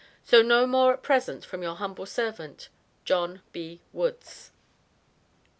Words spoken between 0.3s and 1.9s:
no more at present from your